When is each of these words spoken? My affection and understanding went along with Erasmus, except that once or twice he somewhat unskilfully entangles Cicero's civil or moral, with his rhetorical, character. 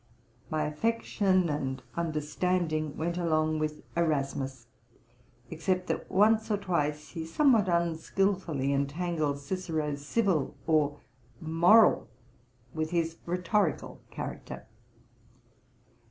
My 0.49 0.63
affection 0.65 1.47
and 1.47 1.83
understanding 1.93 2.97
went 2.97 3.19
along 3.19 3.59
with 3.59 3.83
Erasmus, 3.95 4.65
except 5.51 5.85
that 5.89 6.09
once 6.09 6.49
or 6.49 6.57
twice 6.57 7.09
he 7.09 7.23
somewhat 7.23 7.69
unskilfully 7.69 8.73
entangles 8.73 9.45
Cicero's 9.45 10.03
civil 10.03 10.55
or 10.65 10.99
moral, 11.39 12.07
with 12.73 12.89
his 12.89 13.17
rhetorical, 13.27 14.01
character. 14.09 14.65